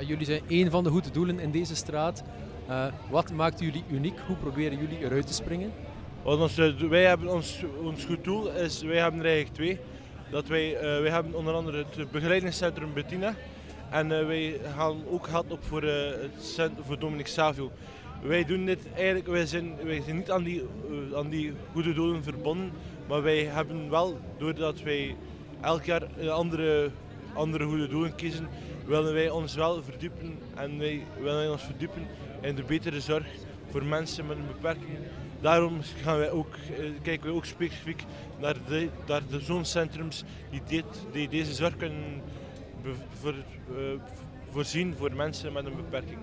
Jullie 0.06 0.26
zijn 0.26 0.42
een 0.48 0.70
van 0.70 0.84
de 0.84 0.90
goede 0.90 1.10
doelen 1.10 1.38
in 1.38 1.50
deze 1.50 1.76
straat. 1.76 2.22
Uh, 2.68 2.86
wat 3.10 3.32
maakt 3.32 3.60
jullie 3.60 3.84
uniek? 3.90 4.18
Hoe 4.26 4.36
proberen 4.36 4.78
jullie 4.78 4.98
eruit 4.98 5.26
te 5.26 5.32
springen? 5.32 5.72
Ons, 6.22 6.56
wij 6.88 7.04
hebben 7.04 7.28
ons, 7.32 7.64
ons 7.82 8.04
goed 8.04 8.24
doel 8.24 8.50
is, 8.50 8.82
wij 8.82 8.98
hebben 8.98 9.20
er 9.20 9.26
eigenlijk 9.26 9.54
twee 9.54 9.78
dat 10.32 10.46
wij, 10.46 10.74
uh, 10.74 10.80
wij 10.80 11.10
hebben 11.10 11.34
onder 11.34 11.54
andere 11.54 11.84
het 11.96 12.10
begeleidingscentrum 12.10 12.92
Bettina. 12.92 13.34
En 13.90 14.10
uh, 14.10 14.26
wij 14.26 14.60
gaan 14.76 15.02
ook 15.10 15.26
geld 15.26 15.52
op 15.52 15.64
voor, 15.64 15.84
uh, 15.84 15.90
het 16.10 16.44
centrum 16.44 16.84
voor 16.84 16.98
Dominic 16.98 17.26
Savio. 17.26 17.70
Wij 18.22 18.44
doen 18.44 18.64
dit 18.64 18.78
eigenlijk, 18.94 19.26
wij 19.26 19.46
zijn, 19.46 19.76
wij 19.84 20.02
zijn 20.02 20.16
niet 20.16 20.30
aan 20.30 20.42
die, 20.42 20.62
aan 21.14 21.28
die 21.28 21.52
goede 21.72 21.92
doelen 21.92 22.22
verbonden. 22.22 22.72
Maar 23.08 23.22
wij 23.22 23.44
hebben 23.44 23.90
wel, 23.90 24.18
doordat 24.38 24.82
wij 24.82 25.16
elk 25.60 25.84
jaar 25.84 26.02
andere, 26.30 26.90
andere 27.34 27.64
goede 27.64 27.88
doelen 27.88 28.14
kiezen, 28.14 28.48
willen 28.86 29.14
wij 29.14 29.30
ons 29.30 29.54
wel 29.54 29.82
verdiepen. 29.82 30.38
En 30.54 30.78
wij 30.78 31.06
willen 31.20 31.50
ons 31.50 31.62
verdiepen 31.62 32.06
in 32.40 32.54
de 32.54 32.62
betere 32.62 33.00
zorg 33.00 33.26
voor 33.70 33.84
mensen 33.84 34.26
met 34.26 34.36
een 34.36 34.46
beperking 34.46 34.98
Daarom 35.42 35.80
gaan 36.02 36.18
wij 36.18 36.30
ook, 36.30 36.54
kijken 37.02 37.26
we 37.26 37.34
ook 37.34 37.44
specifiek 37.44 38.04
naar 38.40 38.56
de, 38.68 38.88
naar 39.06 39.22
de 39.30 39.40
zooncentrums 39.40 40.24
die, 40.50 40.60
dit, 40.66 40.84
die 41.12 41.28
deze 41.28 41.52
zorg 41.52 41.76
kunnen 41.76 42.22
voor, 43.20 43.34
uh, 43.34 43.76
voorzien 44.50 44.94
voor 44.98 45.12
mensen 45.14 45.52
met 45.52 45.66
een 45.66 45.76
beperking. 45.76 46.18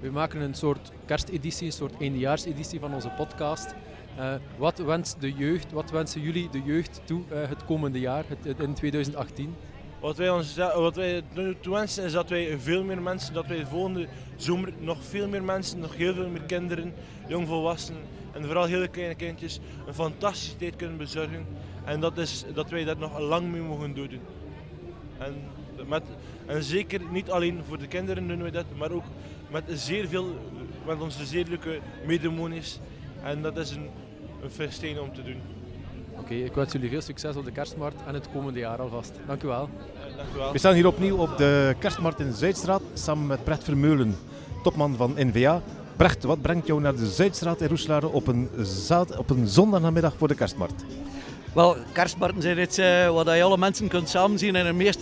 We 0.00 0.10
maken 0.10 0.40
een 0.40 0.54
soort 0.54 0.92
kersteditie, 1.04 1.66
een 1.66 1.72
soort 1.72 2.00
eindejaarseditie 2.00 2.80
van 2.80 2.94
onze 2.94 3.08
podcast. 3.16 3.74
Uh, 4.18 4.34
wat 4.56 4.78
wenst 4.78 5.20
de 5.20 5.32
jeugd, 5.32 5.72
wat 5.72 5.90
wensen 5.90 6.20
jullie 6.20 6.50
de 6.50 6.62
jeugd 6.62 7.00
toe 7.04 7.22
uh, 7.32 7.48
het 7.48 7.64
komende 7.64 8.00
jaar, 8.00 8.24
het, 8.28 8.60
in 8.60 8.74
2018? 8.74 9.54
Wat 10.00 10.16
wij, 10.16 10.30
ons, 10.30 10.56
wat 10.56 10.96
wij 10.96 11.22
toe 11.60 11.74
wensen 11.74 12.04
is 12.04 12.12
dat 12.12 12.28
wij 12.28 12.58
veel 12.58 12.84
meer 12.84 13.02
mensen, 13.02 13.34
dat 13.34 13.46
wij 13.46 13.56
de 13.56 13.66
volgende 13.66 14.06
zomer 14.36 14.72
nog 14.78 15.04
veel 15.04 15.28
meer 15.28 15.44
mensen, 15.44 15.78
nog 15.78 15.96
heel 15.96 16.14
veel 16.14 16.28
meer 16.28 16.42
kinderen, 16.42 16.94
jongvolwassenen 17.28 18.15
en 18.36 18.44
vooral 18.44 18.64
hele 18.64 18.88
kleine 18.88 19.14
kindjes 19.14 19.60
een 19.86 19.94
fantastische 19.94 20.56
tijd 20.56 20.76
kunnen 20.76 20.96
bezorgen. 20.96 21.46
En 21.84 22.00
dat 22.00 22.18
is 22.18 22.44
dat 22.54 22.70
wij 22.70 22.84
dat 22.84 22.98
nog 22.98 23.18
lang 23.18 23.50
mee 23.50 23.60
mogen 23.60 23.94
doen. 23.94 24.20
En, 25.18 25.34
met, 25.88 26.02
en 26.46 26.62
zeker 26.62 27.00
niet 27.10 27.30
alleen 27.30 27.60
voor 27.68 27.78
de 27.78 27.86
kinderen 27.86 28.28
doen 28.28 28.42
wij 28.42 28.50
dat, 28.50 28.64
maar 28.76 28.90
ook 28.90 29.04
met, 29.50 29.64
zeer 29.68 30.08
veel, 30.08 30.38
met 30.86 31.00
onze 31.00 31.26
zeer 31.26 31.46
leuke 31.48 31.78
medemonies. 32.06 32.80
En 33.22 33.42
dat 33.42 33.56
is 33.56 33.70
een, 33.70 33.88
een 34.42 34.50
festijn 34.50 35.00
om 35.00 35.14
te 35.14 35.22
doen. 35.22 35.40
Oké, 36.18 36.34
ik 36.34 36.52
wens 36.52 36.72
jullie 36.72 36.90
veel 36.90 37.00
succes 37.00 37.36
op 37.36 37.44
de 37.44 37.52
kerstmarkt 37.52 38.00
en 38.06 38.14
het 38.14 38.28
komende 38.32 38.58
jaar 38.58 38.80
alvast. 38.80 39.12
Dank 39.26 39.42
u 39.42 39.46
wel. 39.46 39.68
dank 40.16 40.28
u 40.34 40.38
wel. 40.38 40.52
We 40.52 40.58
staan 40.58 40.74
hier 40.74 40.86
opnieuw 40.86 41.16
op 41.16 41.36
de 41.36 41.74
kerstmarkt 41.78 42.20
in 42.20 42.32
Zuidstraat 42.32 42.82
samen 42.94 43.26
met 43.26 43.44
Brecht 43.44 43.64
Vermeulen, 43.64 44.16
topman 44.62 44.96
van 44.96 45.14
NVA. 45.16 45.62
Brecht, 45.96 46.24
wat 46.24 46.42
brengt 46.42 46.66
jou 46.66 46.80
naar 46.80 46.96
de 46.96 47.10
Zuidstraat 47.10 47.60
in 47.60 47.68
Roeselare 47.68 48.08
op 48.08 48.26
een, 48.26 48.48
op 49.18 49.30
een 49.30 49.48
zondagnamiddag 49.48 50.14
voor 50.16 50.28
de 50.28 50.34
kerstmarkt? 50.34 50.84
Wel, 51.54 51.76
kerstmarkten 51.92 52.42
zijn 52.42 52.58
iets 52.58 52.78
uh, 52.78 53.10
waar 53.10 53.36
je 53.36 53.42
alle 53.42 53.58
mensen 53.58 53.88
kunt 53.88 54.08
samenzien 54.08 54.54
in 54.54 54.66
een 54.66 54.76
meest 54.76 55.00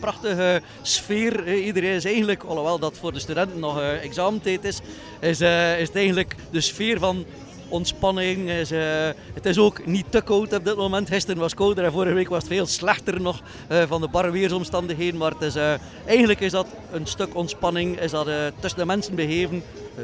prachtige 0.00 0.62
sfeer. 0.82 1.54
Iedereen 1.54 1.94
is 1.94 2.04
eigenlijk, 2.04 2.42
alhoewel 2.42 2.78
dat 2.78 2.98
voor 2.98 3.12
de 3.12 3.18
studenten 3.18 3.58
nog 3.58 3.78
uh, 3.78 4.04
examentijd 4.04 4.64
is, 4.64 4.80
is, 5.20 5.40
uh, 5.40 5.80
is 5.80 5.90
eigenlijk 5.90 6.34
de 6.50 6.60
sfeer 6.60 6.98
van 6.98 7.24
ontspanning. 7.68 8.50
Is, 8.50 8.72
uh, 8.72 8.80
het 9.34 9.46
is 9.46 9.58
ook 9.58 9.86
niet 9.86 10.04
te 10.08 10.20
koud 10.20 10.52
op 10.52 10.64
dit 10.64 10.76
moment. 10.76 11.08
Gisteren 11.08 11.40
was 11.40 11.50
het 11.50 11.60
kouder 11.60 11.84
en 11.84 11.92
vorige 11.92 12.14
week 12.14 12.28
was 12.28 12.38
het 12.38 12.52
veel 12.52 12.66
slechter 12.66 13.20
nog 13.20 13.40
uh, 13.72 13.82
van 13.88 14.00
de 14.00 14.08
barre 14.08 14.30
weersomstandigheden. 14.30 15.16
Maar 15.16 15.30
het 15.30 15.42
is, 15.42 15.56
uh, 15.56 15.72
eigenlijk 16.04 16.40
is 16.40 16.52
dat 16.52 16.66
een 16.92 17.06
stuk 17.06 17.34
ontspanning. 17.34 18.00
Is 18.00 18.10
dat 18.10 18.28
tussen 18.60 18.80
de 18.80 18.86
mensen 18.86 19.14
begeven. 19.14 19.62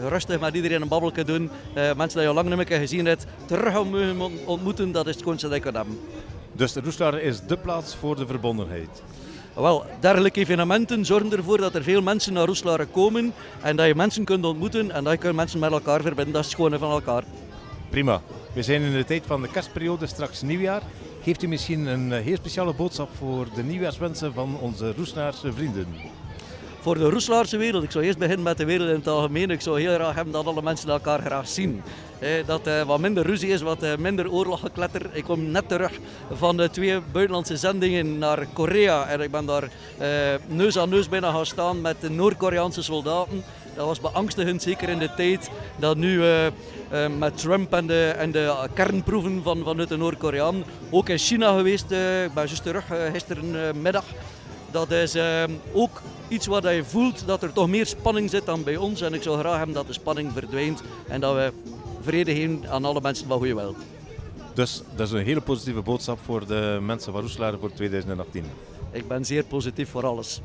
rustig 0.08 0.40
met 0.40 0.54
iedereen 0.54 0.82
een 0.82 0.88
babbelje 0.88 1.24
doen. 1.24 1.50
mensen 1.74 2.18
die 2.18 2.28
je 2.28 2.34
lang 2.34 2.48
niet 2.48 2.68
meer 2.68 2.78
gezien 2.78 3.06
hebt. 3.06 3.26
Terug 3.46 3.76
ontmoeten. 4.44 4.92
Dat 4.92 5.06
is 5.06 5.12
het 5.12 5.20
schoonste 5.20 5.48
dat 5.48 5.56
je 5.56 5.62
kunt 5.62 5.76
hebben. 5.76 5.98
Dus 6.52 6.74
Roeslaar 6.74 7.20
is 7.20 7.40
de 7.46 7.56
plaats 7.56 7.94
voor 7.94 8.16
de 8.16 8.26
verbondenheid. 8.26 9.02
Wel, 9.54 9.84
dergelijke 10.00 10.40
evenementen 10.40 11.04
zorgen 11.04 11.32
ervoor 11.32 11.58
dat 11.58 11.74
er 11.74 11.82
veel 11.82 12.02
mensen 12.02 12.32
naar 12.32 12.46
Roeselare 12.46 12.86
komen 12.86 13.32
en 13.62 13.76
dat 13.76 13.86
je 13.86 13.94
mensen 13.94 14.24
kunt 14.24 14.44
ontmoeten 14.44 14.90
en 14.90 15.04
dat 15.04 15.22
je 15.22 15.32
mensen 15.32 15.58
met 15.58 15.72
elkaar 15.72 16.00
verbinden. 16.00 16.32
Dat 16.32 16.44
is 16.44 16.50
het 16.50 16.56
schone 16.56 16.78
van 16.78 16.90
elkaar. 16.90 17.24
Prima. 17.92 18.20
We 18.52 18.62
zijn 18.62 18.82
in 18.82 18.92
de 18.92 19.04
tijd 19.04 19.26
van 19.26 19.42
de 19.42 19.48
kerstperiode, 19.48 20.06
straks 20.06 20.42
nieuwjaar. 20.42 20.82
Geeft 21.22 21.42
u 21.42 21.48
misschien 21.48 21.86
een 21.86 22.12
heel 22.12 22.36
speciale 22.36 22.74
boodschap 22.74 23.08
voor 23.16 23.46
de 23.54 23.62
nieuwjaarswensen 23.62 24.32
van 24.32 24.58
onze 24.60 24.92
Roeslaarse 24.96 25.52
vrienden? 25.52 25.86
Voor 26.82 26.98
de 26.98 27.10
Roeslaarse 27.10 27.56
wereld, 27.56 27.82
ik 27.82 27.90
zou 27.90 28.04
eerst 28.04 28.18
beginnen 28.18 28.44
met 28.44 28.56
de 28.56 28.64
wereld 28.64 28.88
in 28.88 28.94
het 28.94 29.06
algemeen. 29.08 29.50
Ik 29.50 29.60
zou 29.60 29.80
heel 29.80 29.94
graag 29.94 30.14
hebben 30.14 30.32
dat 30.32 30.46
alle 30.46 30.62
mensen 30.62 30.88
elkaar 30.88 31.20
graag 31.20 31.48
zien. 31.48 31.82
dat 32.46 32.66
er 32.66 32.86
wat 32.86 32.98
minder 32.98 33.26
ruzie 33.26 33.50
is, 33.50 33.60
wat 33.60 33.98
minder 33.98 34.30
oorloggekletter. 34.30 35.10
Ik 35.12 35.24
kom 35.24 35.50
net 35.50 35.68
terug 35.68 35.92
van 36.32 36.56
de 36.56 36.70
twee 36.70 37.00
buitenlandse 37.12 37.56
zendingen 37.56 38.18
naar 38.18 38.46
Korea. 38.52 39.06
En 39.06 39.20
ik 39.20 39.30
ben 39.30 39.46
daar 39.46 39.68
neus 40.46 40.78
aan 40.78 40.88
neus 40.88 41.08
bijna 41.08 41.30
gaan 41.30 41.46
staan 41.46 41.80
met 41.80 42.00
de 42.00 42.10
Noord-Koreaanse 42.10 42.82
soldaten. 42.82 43.44
Dat 43.74 43.86
was 43.86 44.00
beangstigend, 44.00 44.62
zeker 44.62 44.88
in 44.88 44.98
de 44.98 45.14
tijd 45.16 45.50
dat 45.76 45.96
nu 45.96 46.22
met 47.18 47.38
Trump 47.38 47.72
en 47.72 47.86
de, 47.86 48.14
en 48.18 48.32
de 48.32 48.68
kernproeven 48.74 49.40
van, 49.42 49.62
vanuit 49.64 49.88
de 49.88 49.96
Noord-Koreaan. 49.96 50.64
Ook 50.90 51.08
in 51.08 51.18
China 51.18 51.56
geweest, 51.56 51.90
ik 52.24 52.34
ben 52.34 52.46
juist 52.46 52.62
terug 52.62 52.84
gisterenmiddag. 53.12 54.04
Dat 54.72 54.90
is 54.90 55.16
ook 55.72 56.02
iets 56.28 56.46
wat 56.46 56.62
je 56.62 56.84
voelt 56.84 57.26
dat 57.26 57.42
er 57.42 57.52
toch 57.52 57.68
meer 57.68 57.86
spanning 57.86 58.30
zit 58.30 58.46
dan 58.46 58.64
bij 58.64 58.76
ons. 58.76 59.00
En 59.00 59.14
ik 59.14 59.22
zou 59.22 59.38
graag 59.38 59.56
hebben 59.56 59.74
dat 59.74 59.86
de 59.86 59.92
spanning 59.92 60.32
verdwijnt 60.32 60.82
en 61.08 61.20
dat 61.20 61.34
we 61.34 61.52
vrede 62.00 62.34
geven 62.34 62.70
aan 62.70 62.84
alle 62.84 63.00
mensen 63.00 63.26
van 63.26 63.38
goede 63.38 63.54
wil. 63.54 63.76
Dus 64.54 64.82
dat 64.96 65.06
is 65.06 65.12
een 65.12 65.24
hele 65.24 65.40
positieve 65.40 65.82
boodschap 65.82 66.18
voor 66.18 66.46
de 66.46 66.78
mensen 66.82 67.12
van 67.12 67.20
Roeselare 67.20 67.58
voor 67.58 67.72
2018. 67.72 68.44
Ik 68.90 69.08
ben 69.08 69.24
zeer 69.24 69.44
positief 69.44 69.90
voor 69.90 70.06
alles. 70.06 70.40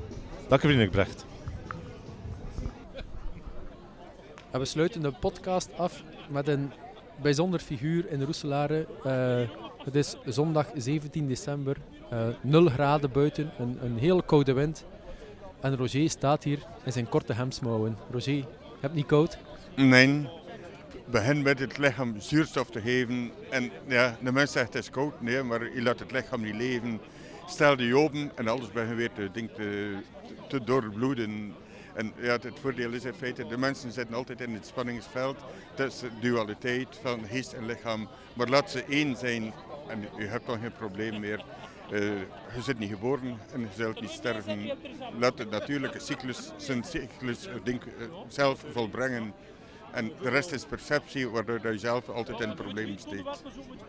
Dank 0.48 0.62
u 0.62 0.66
vriendelijk, 0.66 0.92
Brecht. 0.92 1.26
En 4.52 4.60
we 4.60 4.66
sluiten 4.66 5.02
de 5.02 5.12
podcast 5.20 5.70
af 5.78 6.04
met 6.30 6.48
een 6.48 6.72
bijzonder 7.22 7.60
figuur 7.60 8.12
in 8.12 8.22
Roeselare. 8.22 8.86
Uh, 9.06 9.50
het 9.84 9.96
is 9.96 10.16
zondag 10.26 10.68
17 10.76 11.28
december, 11.28 11.78
uh, 12.14 12.28
0 12.42 12.66
graden 12.66 13.12
buiten, 13.12 13.52
een, 13.60 13.78
een 13.82 13.98
heel 13.98 14.24
koude 14.24 14.54
wind. 14.54 14.86
En 15.60 15.76
Roger 15.76 16.10
staat 16.10 16.44
hier 16.44 16.60
in 16.84 16.92
zijn 16.92 17.10
korte 17.10 17.34
hemsmouwen. 17.34 17.98
Roger, 18.12 18.34
je 18.34 18.46
hebt 18.80 18.94
niet 18.94 19.06
koud? 19.06 19.38
Nee. 19.76 20.30
Begin 21.06 21.42
met 21.42 21.60
het 21.60 21.78
lichaam 21.78 22.16
zuurstof 22.20 22.70
te 22.70 22.82
geven. 22.82 23.32
En 23.50 23.72
ja, 23.88 24.18
de 24.22 24.32
mens 24.32 24.52
zegt 24.52 24.74
het 24.74 24.84
is 24.84 24.90
koud. 24.90 25.22
Nee, 25.22 25.44
maar 25.44 25.74
je 25.74 25.82
laat 25.82 26.00
het 26.00 26.12
lichaam 26.12 26.42
niet 26.42 26.56
leven. 26.56 27.00
Stel 27.48 27.82
je 27.82 27.98
open 27.98 28.32
en 28.36 28.48
alles 28.48 28.72
begint 28.72 28.96
weer 28.96 29.12
te, 29.14 29.32
te, 29.32 29.96
te 30.48 30.64
doorbloeden. 30.64 31.54
En 31.94 32.14
ja, 32.22 32.32
het 32.32 32.60
voordeel 32.62 32.92
is 32.92 33.06
in 33.06 33.14
feite, 33.14 33.48
de 33.48 33.58
mensen 33.58 33.92
zitten 33.92 34.16
altijd 34.16 34.42
in 34.42 34.54
het 34.54 34.66
spanningsveld. 34.66 35.38
De 35.76 35.90
dualiteit 36.22 37.00
van 37.02 37.20
geest 37.30 37.54
en 37.54 37.66
lichaam. 37.66 38.08
Maar 38.34 38.48
laat 38.48 38.72
ze 38.72 38.84
één 38.84 39.16
zijn 39.16 39.54
en 39.88 40.08
je 40.18 40.26
hebt 40.26 40.46
dan 40.46 40.60
geen 40.60 40.72
probleem 40.78 41.20
meer. 41.20 41.44
Uh, 41.92 42.00
je 42.56 42.62
zit 42.62 42.80
niet 42.80 42.90
geboren 42.90 43.38
en 43.54 43.60
je 43.60 43.68
zult 43.76 44.02
niet 44.02 44.10
sterven. 44.10 44.72
Laat 45.20 45.38
het 45.38 45.50
natuurlijke 45.50 46.00
cyclus 46.00 46.52
zijn 46.58 46.84
cyclus 46.84 47.48
denk, 47.64 47.84
uh, 47.86 47.92
zelf 48.28 48.66
volbrengen. 48.72 49.34
En 49.92 50.12
de 50.22 50.30
rest 50.30 50.52
is 50.52 50.66
perceptie, 50.66 51.30
waardoor 51.30 51.72
je 51.72 51.78
zelf 51.78 52.10
altijd 52.10 52.40
in 52.40 52.56
problemen 52.56 53.00
steekt. 53.00 53.44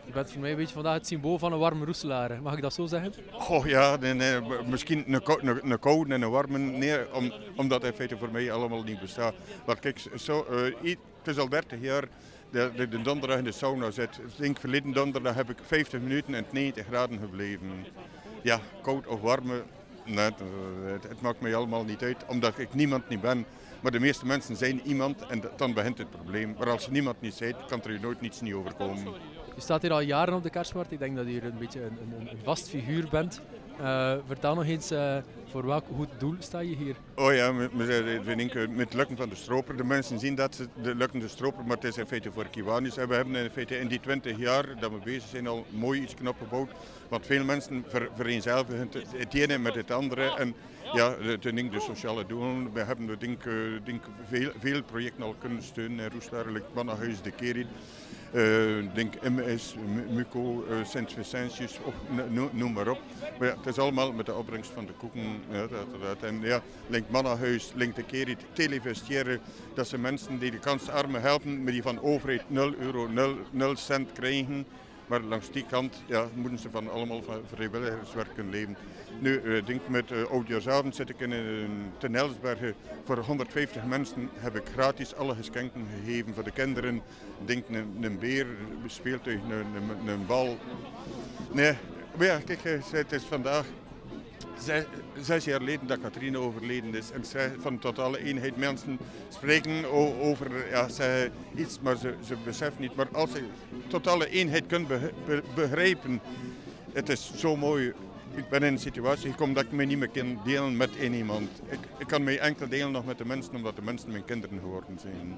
Je 0.05 0.11
bent 0.11 0.31
voor 0.31 0.41
mij 0.41 0.51
een 0.51 0.57
beetje 0.57 0.73
vandaag 0.73 0.93
het 0.93 1.07
symbool 1.07 1.37
van 1.37 1.53
een 1.53 1.59
warme 1.59 1.85
roeselaar. 1.85 2.41
Mag 2.41 2.55
ik 2.55 2.61
dat 2.61 2.73
zo 2.73 2.85
zeggen? 2.85 3.13
Oh 3.49 3.65
ja, 3.65 3.95
nee, 3.95 4.13
nee, 4.13 4.41
misschien 4.65 5.03
een, 5.13 5.21
een, 5.25 5.71
een 5.71 5.79
koude 5.79 6.13
en 6.13 6.21
een 6.21 6.29
warme. 6.29 6.57
Nee, 6.57 7.13
om, 7.13 7.33
omdat 7.55 7.83
in 7.83 7.93
feite 7.93 8.17
voor 8.17 8.31
mij 8.31 8.51
allemaal 8.51 8.83
niet 8.83 8.99
bestaat. 8.99 9.33
Maar 9.65 9.79
kijk, 9.79 10.01
zo, 10.15 10.45
uh, 10.51 10.75
het 10.83 11.27
is 11.27 11.37
al 11.37 11.49
30 11.49 11.81
jaar 11.81 12.03
dat 12.51 12.79
ik 12.79 12.91
de 12.91 13.01
donderdag 13.01 13.37
in 13.37 13.43
de 13.43 13.51
sauna 13.51 13.91
zit. 13.91 14.19
Denk 14.35 14.59
verleden 14.59 14.91
donderdag 14.91 15.35
heb 15.35 15.49
ik 15.49 15.57
50 15.61 15.99
minuten 16.01 16.33
en 16.33 16.45
90 16.51 16.85
graden 16.85 17.19
gebleven. 17.19 17.85
Ja, 18.41 18.59
koud 18.81 19.07
of 19.07 19.21
warme, 19.21 19.63
nee, 20.05 20.31
het, 20.85 21.03
het 21.03 21.21
maakt 21.21 21.41
mij 21.41 21.55
allemaal 21.55 21.83
niet 21.83 22.01
uit. 22.01 22.25
Omdat 22.27 22.59
ik 22.59 22.73
niemand 22.73 23.09
niet 23.09 23.21
ben. 23.21 23.45
Maar 23.81 23.91
de 23.91 23.99
meeste 23.99 24.25
mensen 24.25 24.55
zijn 24.55 24.81
iemand 24.85 25.25
en 25.25 25.43
dan 25.55 25.73
begint 25.73 25.97
het 25.97 26.09
probleem. 26.09 26.55
Maar 26.57 26.69
als 26.69 26.89
niemand 26.89 27.21
niet 27.21 27.39
bent, 27.39 27.65
kan 27.65 27.83
er 27.83 27.91
je 27.91 27.99
nooit 27.99 28.21
niets 28.21 28.41
niet 28.41 28.53
overkomen. 28.53 29.13
Je 29.55 29.61
staat 29.61 29.81
hier 29.81 29.91
al 29.91 29.99
jaren 29.99 30.33
op 30.33 30.43
de 30.43 30.49
kerstmarkt. 30.49 30.91
Ik 30.91 30.99
denk 30.99 31.15
dat 31.15 31.25
je 31.25 31.31
hier 31.31 31.43
een 31.43 31.57
beetje 31.57 31.81
een, 31.81 31.97
een, 32.01 32.27
een 32.31 32.39
vast 32.43 32.69
figuur 32.69 33.07
bent. 33.09 33.41
Uh, 33.81 34.13
vertel 34.25 34.55
nog 34.55 34.65
eens, 34.65 34.91
uh, 34.91 35.17
voor 35.45 35.65
welk 35.65 35.85
goed 35.95 36.09
doel 36.17 36.35
sta 36.39 36.59
je 36.59 36.75
hier? 36.75 36.95
Oh 37.15 37.33
ja, 37.33 37.51
met, 37.51 37.73
met, 37.73 38.75
met 38.75 38.93
lukken 38.93 39.17
van 39.17 39.29
de 39.29 39.35
stroper. 39.35 39.77
De 39.77 39.83
mensen 39.83 40.19
zien 40.19 40.35
dat 40.35 40.55
ze 40.55 40.67
de 40.81 40.95
lukken 40.95 41.19
de 41.19 41.27
stroper, 41.27 41.65
maar 41.65 41.75
het 41.75 41.85
is 41.85 41.97
in 41.97 42.05
feite 42.05 42.31
voor 42.31 42.47
Kiwanis. 42.47 42.97
En 42.97 43.07
we 43.07 43.15
hebben 43.15 43.35
in 43.35 43.49
feite 43.49 43.79
in 43.79 43.87
die 43.87 43.99
20 43.99 44.37
jaar 44.37 44.79
dat 44.79 44.91
we 44.91 44.97
bezig 45.03 45.29
zijn 45.29 45.47
al 45.47 45.65
mooi 45.69 46.01
iets 46.01 46.13
knap 46.13 46.35
gebouwd. 46.37 46.71
Want 47.09 47.25
veel 47.25 47.43
mensen 47.43 47.85
ver, 47.87 48.09
vereenzelvigen 48.15 48.89
het, 48.91 49.05
het 49.17 49.33
ene 49.33 49.57
met 49.57 49.75
het 49.75 49.91
andere. 49.91 50.35
En 50.35 50.55
ja, 50.93 51.15
de, 51.15 51.37
de, 51.39 51.69
de 51.69 51.79
sociale 51.79 52.25
doelen. 52.25 52.73
We 52.73 52.79
hebben 52.79 53.19
denk, 53.19 53.43
denk 53.83 54.03
veel, 54.27 54.51
veel 54.59 54.83
projecten 54.83 55.23
al 55.23 55.35
kunnen 55.39 55.63
steunen 55.63 56.05
in 56.05 56.11
Roeselaar, 56.11 56.51
like 56.51 56.67
Mannenhuis, 56.73 57.21
de 57.21 57.31
Kerin. 57.31 57.67
Uh, 58.33 58.93
denk 58.93 59.13
MS, 59.21 59.75
Muco, 60.09 60.65
uh, 60.69 60.85
Sint 60.85 61.13
Vicentius, 61.13 61.79
of 61.83 61.93
noem 62.51 62.73
maar 62.73 62.87
op. 62.87 62.99
Maar 63.39 63.47
ja, 63.47 63.55
het 63.57 63.65
is 63.65 63.77
allemaal 63.77 64.11
met 64.11 64.25
de 64.25 64.35
opbrengst 64.35 64.71
van 64.71 64.85
de 64.85 64.93
koeken. 64.93 65.21
En 66.21 66.41
ja, 66.41 66.61
Link 66.87 67.09
Mannenhuis, 67.09 67.71
Link 67.75 67.95
de 67.95 68.03
Kerit, 68.03 68.45
Televestieren, 68.53 69.39
dat 69.73 69.87
zijn 69.87 70.01
mensen 70.01 70.39
die 70.39 70.51
de 70.51 70.59
kansarmen 70.59 71.21
helpen, 71.21 71.63
maar 71.63 71.71
die 71.71 71.81
van 71.81 72.01
overheid 72.01 72.43
0 72.47 72.73
euro, 72.75 73.07
0, 73.07 73.35
0 73.51 73.75
cent 73.75 74.11
krijgen. 74.11 74.65
Maar 75.09 75.21
langs 75.21 75.51
die 75.51 75.65
kant 75.65 76.01
ja, 76.05 76.27
moeten 76.33 76.59
ze 76.59 76.69
van 76.69 76.91
allemaal 76.91 77.21
van 77.23 77.41
vrijwilligerswerk 77.53 78.27
leven. 78.49 78.77
Nu, 79.19 79.55
ik 79.55 79.67
denk 79.67 79.87
met 79.87 80.11
uh, 80.11 80.23
oudjaarsavond 80.23 80.95
zit 80.95 81.09
ik 81.09 81.19
in 81.19 81.31
een 81.31 81.91
ten 81.97 82.15
Elsbergen. 82.15 82.75
Voor 83.05 83.17
150 83.17 83.85
mensen 83.85 84.29
heb 84.33 84.55
ik 84.55 84.63
gratis 84.73 85.15
alle 85.15 85.35
geschenken 85.35 85.87
gegeven 85.99 86.33
voor 86.33 86.43
de 86.43 86.51
kinderen. 86.51 87.01
Denk 87.45 87.69
een, 87.69 87.97
een 88.01 88.19
beer, 88.19 88.45
speeltuig, 88.85 89.39
een, 89.41 89.51
een, 89.51 90.07
een 90.07 90.25
bal. 90.25 90.57
Nee, 91.51 91.73
maar 92.15 92.25
ja, 92.25 92.39
kijk, 92.45 92.81
het 92.91 93.11
is 93.11 93.23
vandaag 93.23 93.65
zes, 94.63 94.83
zes 95.21 95.45
jaar 95.45 95.59
geleden 95.59 95.87
dat 95.87 96.01
Katrine 96.01 96.37
overleden 96.37 96.95
is. 96.95 97.11
En 97.11 97.25
zij 97.25 97.51
van 97.59 97.79
totale 97.79 98.23
eenheid 98.23 98.57
mensen 98.57 98.97
spreken 99.29 99.91
over 100.21 100.69
ja, 100.69 100.87
zij 100.87 101.31
iets, 101.55 101.79
maar 101.79 101.97
ze, 101.97 102.13
ze 102.25 102.35
beseffen 102.45 102.81
niet. 102.81 102.95
Maar 102.95 103.07
als 103.11 103.31
ze 103.31 103.43
totale 103.87 104.29
eenheid 104.29 104.65
kunnen 104.67 105.11
begrijpen, 105.55 106.21
het 106.93 107.09
is 107.09 107.31
zo 107.35 107.55
mooi. 107.55 107.93
Ik 108.35 108.49
ben 108.49 108.63
in 108.63 108.73
een 108.73 108.79
situatie 108.79 109.31
gekomen 109.31 109.55
dat 109.55 109.63
ik 109.63 109.71
me 109.71 109.83
niet 109.83 109.97
meer 109.97 110.09
kan 110.09 110.39
delen 110.45 110.77
met 110.77 110.89
één 110.97 111.13
iemand. 111.13 111.49
Ik, 111.69 111.79
ik 111.97 112.07
kan 112.07 112.23
mij 112.23 112.39
enkel 112.39 112.67
delen 112.67 112.91
nog 112.91 113.05
met 113.05 113.17
de 113.17 113.25
mensen, 113.25 113.55
omdat 113.55 113.75
de 113.75 113.81
mensen 113.81 114.11
mijn 114.11 114.25
kinderen 114.25 114.59
geworden 114.59 114.99
zijn. 114.99 115.37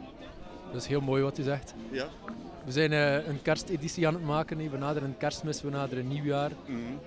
Dat 0.71 0.81
is 0.81 0.87
heel 0.87 1.01
mooi 1.01 1.23
wat 1.23 1.37
u 1.37 1.43
zegt. 1.43 1.73
Ja. 1.91 2.07
We 2.65 2.71
zijn 2.71 2.91
uh, 2.91 3.27
een 3.27 3.41
kersteditie 3.41 4.07
aan 4.07 4.13
het 4.13 4.25
maken. 4.25 4.71
We 4.71 4.77
naderen 4.77 5.15
kerstmis, 5.17 5.61
we 5.61 5.69
naderen 5.69 6.07
nieuwjaar. 6.07 6.51
Mm. 6.65 6.99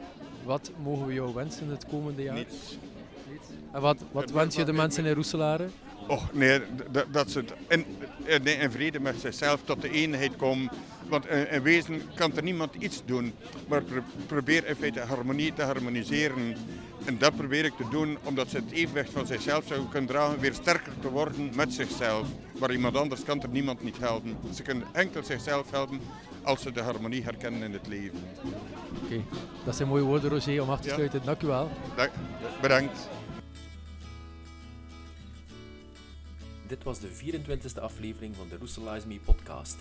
Wat 0.45 0.71
mogen 0.83 1.07
we 1.07 1.13
jou 1.13 1.35
wensen 1.35 1.69
het 1.69 1.87
komende 1.87 2.23
jaar? 2.23 2.35
Niets. 2.35 2.79
En 3.73 3.81
wat, 3.81 3.97
wat 4.13 4.31
wens 4.31 4.57
je 4.57 4.65
de 4.65 4.73
mensen 4.73 5.05
in 5.05 5.15
Roeselare? 5.15 5.69
Och 6.07 6.33
nee, 6.33 6.61
dat 7.11 7.31
ze 7.31 7.45
in, 7.69 7.85
in, 8.61 8.71
vrede 8.71 9.01
met 9.01 9.21
zichzelf 9.21 9.61
tot 9.65 9.83
de 9.83 9.91
eenheid 9.91 10.37
komen. 10.37 10.71
Want 11.09 11.27
in, 11.27 11.63
wezen 11.63 12.03
kan 12.15 12.37
er 12.37 12.43
niemand 12.43 12.75
iets 12.75 13.03
doen. 13.05 13.33
Maar 13.69 13.83
probeer 14.27 14.67
in 14.67 14.75
feite 14.75 15.01
harmonie 15.01 15.53
te 15.53 15.63
harmoniseren. 15.63 16.57
En 17.05 17.19
dat 17.19 17.37
probeer 17.37 17.65
ik 17.65 17.77
te 17.77 17.89
doen 17.91 18.19
omdat 18.23 18.49
ze 18.49 18.57
het 18.57 18.71
evenwicht 18.71 19.13
van 19.13 19.27
zichzelf 19.27 19.65
zouden 19.67 19.89
kunnen 19.89 20.11
dragen. 20.11 20.41
Weer 20.41 20.55
sterker 20.55 20.93
te 21.01 21.11
worden 21.11 21.53
met 21.55 21.73
zichzelf. 21.73 22.27
Maar 22.59 22.73
iemand 22.73 22.97
anders 22.97 23.23
kan 23.23 23.43
er 23.43 23.49
niemand 23.49 23.83
niet 23.83 23.99
helpen. 23.99 24.37
Ze 24.55 24.63
kunnen 24.63 24.87
enkel 24.93 25.23
zichzelf 25.23 25.71
helpen 25.71 26.01
als 26.45 26.63
ze 26.63 26.73
de 26.73 26.81
harmonie 26.81 27.23
herkennen 27.23 27.63
in 27.63 27.73
het 27.73 27.87
leven. 27.87 28.23
Oké, 29.05 29.23
dat 29.65 29.77
zijn 29.77 29.89
mooie 29.89 30.03
woorden 30.03 30.31
Roger 30.31 30.63
om 30.63 30.71
af 30.71 30.81
te 30.81 30.89
sluiten. 30.89 31.25
Dank 31.25 31.43
u 31.43 31.47
wel. 31.47 31.71
Dank, 31.97 32.11
bedankt. 32.61 33.09
Dit 36.67 36.83
was 36.83 37.01
de 37.01 37.09
24e 37.09 37.81
aflevering 37.81 38.37
van 38.37 38.49
de 38.49 38.57
Roeselize 38.57 39.07
Me 39.07 39.19
podcast. 39.25 39.77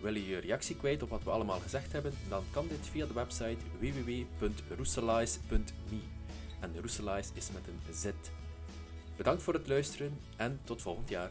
Wil 0.00 0.14
je 0.14 0.28
je 0.28 0.38
reactie 0.38 0.76
kwijt 0.76 1.02
op 1.02 1.10
wat 1.10 1.24
we 1.24 1.30
allemaal 1.30 1.58
gezegd 1.58 1.92
hebben, 1.92 2.12
dan 2.28 2.44
kan 2.50 2.68
dit 2.68 2.88
via 2.90 3.06
de 3.06 3.12
website 3.12 3.56
www.roeselize.me. 3.78 6.00
En 6.60 6.74
Roeselize 6.80 7.30
is 7.34 7.50
met 7.52 7.62
een 7.66 7.80
Z. 7.94 8.06
Bedankt 9.16 9.42
voor 9.42 9.54
het 9.54 9.68
luisteren 9.68 10.18
en 10.36 10.60
tot 10.64 10.82
volgend 10.82 11.08
jaar. 11.08 11.30